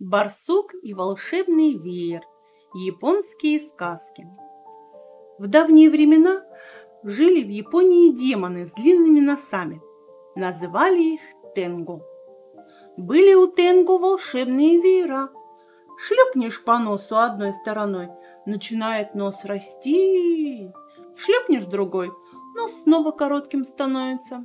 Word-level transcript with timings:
Барсук 0.00 0.74
и 0.80 0.94
волшебный 0.94 1.74
веер. 1.74 2.22
Японские 2.72 3.58
сказки. 3.58 4.28
В 5.38 5.48
давние 5.48 5.90
времена 5.90 6.44
жили 7.02 7.42
в 7.42 7.48
Японии 7.48 8.14
демоны 8.14 8.68
с 8.68 8.72
длинными 8.74 9.18
носами. 9.18 9.82
Называли 10.36 11.14
их 11.14 11.20
Тенгу. 11.56 12.04
Были 12.96 13.34
у 13.34 13.48
Тенгу 13.48 13.98
волшебные 13.98 14.80
веера. 14.80 15.30
Шлепнешь 15.98 16.62
по 16.62 16.78
носу 16.78 17.16
одной 17.16 17.52
стороной, 17.52 18.08
начинает 18.46 19.16
нос 19.16 19.44
расти. 19.44 20.70
Шлепнешь 21.16 21.66
другой, 21.66 22.12
нос 22.54 22.82
снова 22.84 23.10
коротким 23.10 23.64
становится. 23.64 24.44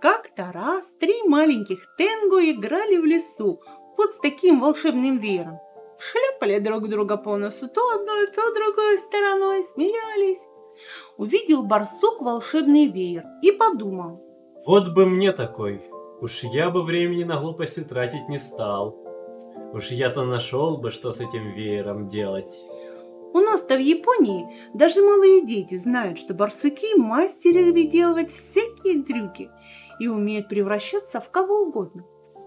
Как-то 0.00 0.52
раз 0.52 0.92
три 1.00 1.24
маленьких 1.24 1.84
Тенгу 1.98 2.38
играли 2.38 2.98
в 2.98 3.04
лесу, 3.04 3.60
вот 3.96 4.14
с 4.14 4.18
таким 4.18 4.60
волшебным 4.60 5.18
веером. 5.18 5.58
Шляпали 5.98 6.58
друг 6.58 6.88
друга 6.88 7.16
по 7.16 7.36
носу 7.36 7.68
то 7.68 7.80
одной, 7.94 8.26
то 8.26 8.52
другой 8.52 8.98
стороной, 8.98 9.62
смеялись. 9.62 10.46
Увидел 11.16 11.62
барсук 11.62 12.20
волшебный 12.20 12.86
веер 12.86 13.24
и 13.42 13.52
подумал. 13.52 14.20
Вот 14.66 14.88
бы 14.88 15.06
мне 15.06 15.32
такой. 15.32 15.82
Уж 16.20 16.44
я 16.44 16.70
бы 16.70 16.82
времени 16.82 17.24
на 17.24 17.38
глупости 17.38 17.80
тратить 17.80 18.28
не 18.28 18.38
стал. 18.38 18.96
Уж 19.72 19.90
я-то 19.90 20.24
нашел 20.24 20.78
бы, 20.78 20.90
что 20.90 21.12
с 21.12 21.20
этим 21.20 21.52
веером 21.52 22.08
делать. 22.08 22.52
У 23.34 23.40
нас-то 23.40 23.76
в 23.76 23.80
Японии 23.80 24.46
даже 24.74 25.02
малые 25.02 25.44
дети 25.44 25.74
знают, 25.74 26.18
что 26.18 26.34
барсуки 26.34 26.96
мастеры 26.96 27.72
выделывать 27.72 28.30
всякие 28.30 29.02
трюки 29.02 29.50
и 29.98 30.06
умеют 30.06 30.48
превращаться 30.48 31.20
в 31.20 31.28
кого 31.30 31.62
угодно. 31.62 32.04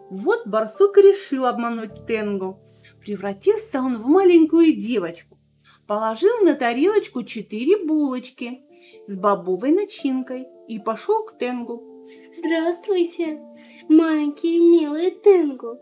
Вот 0.09 0.47
барсук 0.47 0.97
решил 0.97 1.45
обмануть 1.45 2.05
Тенгу. 2.05 2.59
Превратился 3.01 3.79
он 3.79 3.97
в 3.97 4.07
маленькую 4.07 4.75
девочку. 4.75 5.37
Положил 5.85 6.43
на 6.43 6.53
тарелочку 6.53 7.23
четыре 7.23 7.83
булочки 7.85 8.61
с 9.05 9.17
бобовой 9.17 9.71
начинкой 9.71 10.47
и 10.67 10.79
пошел 10.79 11.25
к 11.25 11.37
Тенгу. 11.37 12.07
Здравствуйте, 12.37 13.41
маленькие 13.89 14.59
милые 14.59 15.11
Тенгу. 15.11 15.77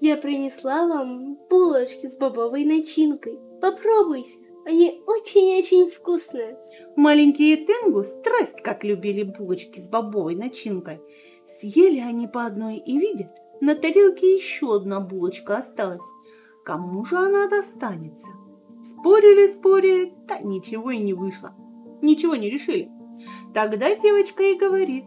Я 0.00 0.16
принесла 0.16 0.86
вам 0.86 1.36
булочки 1.48 2.06
с 2.06 2.16
бобовой 2.16 2.64
начинкой. 2.64 3.38
Попробуйте, 3.60 4.38
они 4.66 5.02
очень-очень 5.06 5.90
вкусные. 5.90 6.58
Маленькие 6.96 7.56
Тенгу 7.58 8.02
страсть 8.02 8.62
как 8.62 8.82
любили 8.82 9.22
булочки 9.22 9.78
с 9.78 9.88
бобовой 9.88 10.34
начинкой. 10.34 11.00
Съели 11.44 12.00
они 12.00 12.26
по 12.26 12.46
одной 12.46 12.76
и 12.76 12.98
видят, 12.98 13.30
на 13.60 13.74
тарелке 13.74 14.36
еще 14.36 14.74
одна 14.76 15.00
булочка 15.00 15.58
осталась. 15.58 16.04
Кому 16.64 17.04
же 17.04 17.16
она 17.16 17.48
достанется? 17.48 18.28
Спорили, 18.82 19.46
спорили, 19.46 20.14
да 20.26 20.38
ничего 20.38 20.90
и 20.90 20.98
не 20.98 21.12
вышло. 21.12 21.54
Ничего 22.02 22.34
не 22.36 22.48
решили. 22.50 22.90
Тогда 23.52 23.94
девочка 23.94 24.42
и 24.42 24.58
говорит. 24.58 25.04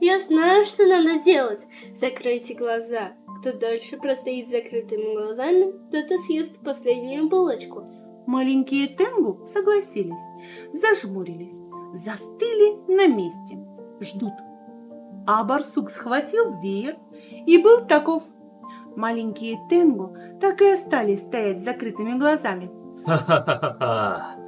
Я 0.00 0.18
знаю, 0.20 0.64
что 0.64 0.86
надо 0.86 1.22
делать. 1.22 1.66
Закройте 1.94 2.54
глаза. 2.54 3.12
Кто 3.40 3.52
дольше 3.52 3.96
простоит 3.96 4.48
с 4.48 4.50
закрытыми 4.50 5.14
глазами, 5.14 5.72
тот 5.90 6.10
и 6.10 6.18
съест 6.18 6.58
последнюю 6.62 7.28
булочку. 7.28 7.86
Маленькие 8.26 8.88
Тенгу 8.88 9.46
согласились, 9.46 10.20
зажмурились, 10.74 11.58
застыли 11.94 12.76
на 12.86 13.06
месте, 13.06 13.58
ждут. 14.00 14.34
А 15.26 15.44
барсук 15.44 15.90
схватил 15.90 16.60
веер 16.60 16.96
и 17.46 17.58
был 17.58 17.84
таков. 17.86 18.22
Маленькие 18.96 19.58
Тенгу 19.68 20.16
так 20.40 20.60
и 20.62 20.70
остались 20.70 21.20
стоять 21.20 21.62
с 21.62 21.64
закрытыми 21.64 22.18
глазами. 22.18 22.70
Ха-ха-ха-ха! 23.06 24.40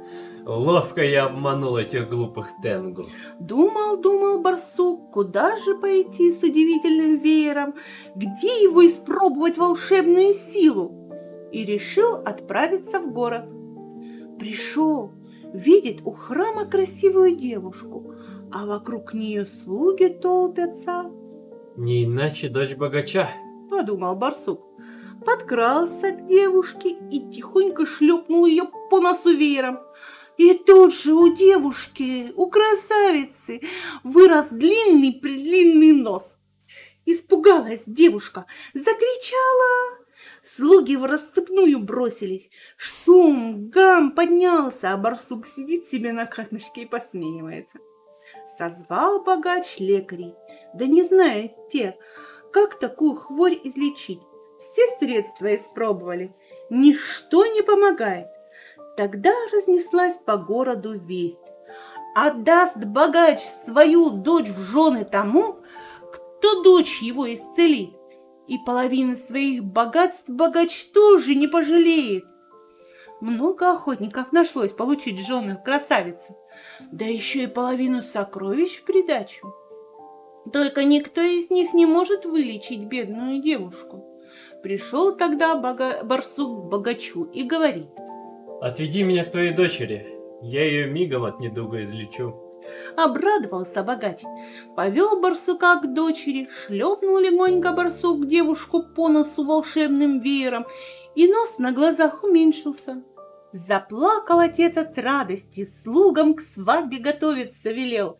Ловко 0.45 1.01
я 1.01 1.25
обманул 1.25 1.77
этих 1.77 2.09
глупых 2.09 2.49
Тенгу. 2.61 3.05
Думал, 3.39 3.97
думал 4.01 4.41
барсук, 4.41 5.09
куда 5.11 5.55
же 5.55 5.75
пойти 5.75 6.33
с 6.33 6.43
удивительным 6.43 7.17
веером, 7.17 7.75
где 8.13 8.63
его 8.63 8.85
испробовать 8.85 9.57
волшебную 9.57 10.33
силу, 10.33 11.09
и 11.53 11.63
решил 11.63 12.15
отправиться 12.25 12.99
в 12.99 13.13
город. 13.13 13.49
Пришел, 14.37 15.13
видит 15.53 16.01
у 16.03 16.11
храма 16.11 16.65
красивую 16.65 17.35
девушку, 17.37 18.13
а 18.53 18.65
вокруг 18.67 19.13
нее 19.15 19.45
слуги 19.45 20.07
толпятся. 20.09 21.11
Не 21.75 22.05
иначе 22.05 22.49
дочь 22.49 22.75
богача. 22.75 23.31
Подумал 23.69 24.15
барсук. 24.15 24.61
Подкрался 25.25 26.11
к 26.11 26.27
девушке 26.27 26.89
и 27.11 27.19
тихонько 27.31 27.85
шлепнул 27.85 28.45
ее 28.45 28.65
по 28.91 28.99
носу 28.99 29.35
веером. 29.35 29.79
И 30.37 30.53
тут 30.53 30.93
же 30.93 31.13
у 31.13 31.33
девушки, 31.33 32.31
у 32.35 32.47
красавицы, 32.49 33.61
вырос 34.03 34.49
длинный-предлинный 34.49 35.93
нос. 35.93 36.37
Испугалась 37.05 37.83
девушка, 37.87 38.45
закричала. 38.73 39.99
Слуги 40.43 40.95
в 40.95 41.05
расцепную 41.05 41.79
бросились. 41.79 42.49
Шум, 42.77 43.69
гам 43.69 44.11
поднялся, 44.11 44.93
а 44.93 44.97
барсук 44.97 45.47
сидит 45.47 45.87
себе 45.87 46.11
на 46.11 46.25
камешке 46.25 46.83
и 46.83 46.85
посмеивается. 46.85 47.79
Созвал 48.45 49.23
богач 49.23 49.77
лекарей, 49.79 50.35
да 50.73 50.85
не 50.85 51.03
знает 51.03 51.53
те, 51.69 51.97
как 52.51 52.79
такую 52.79 53.15
хворь 53.15 53.59
излечить. 53.63 54.21
Все 54.59 54.81
средства 54.99 55.55
испробовали, 55.55 56.33
ничто 56.69 57.45
не 57.45 57.61
помогает. 57.61 58.27
Тогда 58.95 59.31
разнеслась 59.51 60.17
по 60.25 60.37
городу 60.37 60.93
весть. 60.93 61.39
Отдаст 62.15 62.77
богач 62.77 63.41
свою 63.65 64.09
дочь 64.11 64.49
в 64.49 64.59
жены 64.59 65.03
тому, 65.03 65.57
кто 66.11 66.61
дочь 66.61 67.01
его 67.01 67.33
исцелит, 67.33 67.95
и 68.47 68.57
половины 68.65 69.15
своих 69.15 69.63
богатств 69.63 70.29
богач 70.29 70.85
тоже 70.93 71.33
не 71.33 71.47
пожалеет. 71.47 72.25
Много 73.23 73.71
охотников 73.71 74.33
нашлось 74.33 74.73
получить 74.73 75.25
жены 75.25 75.55
красавицу, 75.55 76.35
да 76.91 77.05
еще 77.05 77.43
и 77.43 77.47
половину 77.47 78.01
сокровищ 78.01 78.81
в 78.81 78.83
придачу. 78.83 79.55
Только 80.51 80.83
никто 80.83 81.21
из 81.21 81.49
них 81.49 81.73
не 81.73 81.85
может 81.85 82.25
вылечить 82.25 82.83
бедную 82.83 83.41
девушку. 83.41 84.05
Пришел 84.61 85.15
тогда 85.15 85.55
бога... 85.55 86.03
барсук 86.03 86.65
к 86.65 86.69
богачу 86.69 87.23
и 87.23 87.43
говорит. 87.43 87.87
Отведи 88.59 89.03
меня 89.03 89.23
к 89.23 89.31
твоей 89.31 89.53
дочери, 89.53 90.05
я 90.41 90.65
ее 90.65 90.87
мигом 90.87 91.23
от 91.23 91.39
недуга 91.39 91.81
излечу. 91.83 92.35
Обрадовался 92.97 93.83
богач. 93.83 94.19
Повел 94.75 95.21
барсука 95.21 95.79
к 95.79 95.93
дочери, 95.93 96.49
шлепнул 96.49 97.19
легонько 97.19 97.71
барсук 97.71 98.27
девушку 98.27 98.83
по 98.83 99.07
носу 99.07 99.45
волшебным 99.45 100.19
веером, 100.19 100.65
и 101.15 101.25
нос 101.31 101.57
на 101.57 101.71
глазах 101.71 102.25
уменьшился. 102.25 103.01
Заплакал 103.53 104.39
отец 104.39 104.77
от 104.77 104.97
радости, 104.97 105.63
слугам 105.63 106.33
к 106.33 106.41
свадьбе 106.41 106.97
готовиться 106.97 107.71
велел. 107.71 108.17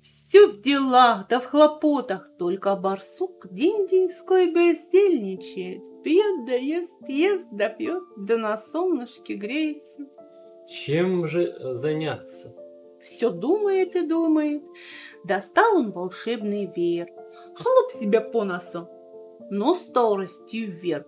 Все 0.00 0.46
в 0.46 0.60
делах 0.60 1.26
да 1.28 1.40
в 1.40 1.46
хлопотах, 1.46 2.30
только 2.38 2.76
барсук 2.76 3.48
день-деньской 3.50 4.52
бездельничает. 4.52 5.82
Пьет 6.04 6.46
да 6.46 6.54
ест, 6.54 6.94
ест 7.08 7.46
да 7.50 7.68
пьет, 7.68 8.04
да 8.16 8.36
на 8.36 8.56
солнышке 8.56 9.34
греется. 9.34 10.06
Чем 10.68 11.26
же 11.26 11.52
заняться? 11.74 12.54
Все 13.00 13.30
думает 13.30 13.96
и 13.96 14.02
думает. 14.02 14.62
Достал 15.24 15.78
он 15.78 15.90
волшебный 15.90 16.70
веер, 16.76 17.08
хлоп 17.56 17.90
себя 17.90 18.20
по 18.20 18.44
носу, 18.44 18.88
но 19.50 19.74
стал 19.74 20.16
расти 20.16 20.64
вверх. 20.64 21.06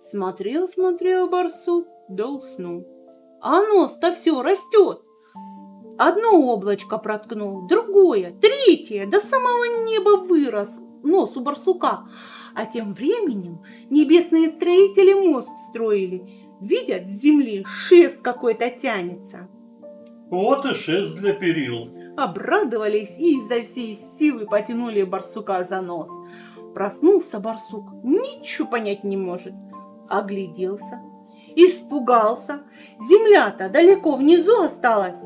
Смотрел, 0.00 0.66
смотрел 0.66 1.28
барсук, 1.28 1.86
да 2.08 2.26
уснул. 2.26 2.99
А 3.40 3.62
нос-то 3.62 4.12
все 4.12 4.42
растет. 4.42 5.02
Одно 5.98 6.40
облачко 6.52 6.98
проткнул, 6.98 7.66
другое, 7.66 8.32
третье, 8.32 9.06
до 9.06 9.20
самого 9.20 9.84
неба 9.84 10.16
вырос 10.26 10.78
нос 11.02 11.36
у 11.36 11.40
барсука. 11.40 12.08
А 12.54 12.66
тем 12.66 12.92
временем 12.94 13.62
небесные 13.90 14.48
строители 14.48 15.12
мост 15.12 15.48
строили. 15.68 16.28
Видят, 16.60 17.08
с 17.08 17.20
земли 17.22 17.64
шест 17.66 18.20
какой-то 18.20 18.70
тянется. 18.70 19.48
Вот 20.30 20.66
и 20.66 20.74
шест 20.74 21.16
для 21.16 21.32
перил. 21.32 21.88
Обрадовались 22.16 23.18
и 23.18 23.38
изо 23.38 23.62
всей 23.62 23.96
силы 23.96 24.46
потянули 24.46 25.02
барсука 25.02 25.64
за 25.64 25.80
нос. 25.80 26.08
Проснулся 26.74 27.40
барсук, 27.40 27.90
ничего 28.04 28.68
понять 28.68 29.04
не 29.04 29.16
может. 29.16 29.54
Огляделся, 30.08 31.00
испугался. 31.66 32.64
Земля-то 32.98 33.68
далеко 33.68 34.16
внизу 34.16 34.62
осталась. 34.62 35.20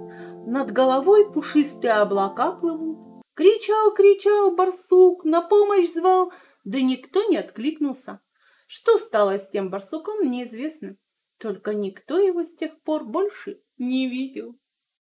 Над 0.46 0.70
головой 0.72 1.30
пушистые 1.32 1.94
облака 1.94 2.52
плывут. 2.52 3.22
Кричал, 3.34 3.94
кричал 3.94 4.54
барсук, 4.54 5.24
на 5.24 5.42
помощь 5.42 5.90
звал, 5.90 6.32
да 6.64 6.80
никто 6.80 7.24
не 7.24 7.36
откликнулся. 7.36 8.20
Что 8.66 8.98
стало 8.98 9.38
с 9.38 9.48
тем 9.50 9.70
барсуком, 9.70 10.28
неизвестно. 10.28 10.96
Только 11.38 11.74
никто 11.74 12.18
его 12.18 12.44
с 12.44 12.54
тех 12.54 12.80
пор 12.82 13.04
больше 13.04 13.60
не 13.76 14.08
видел. 14.08 14.56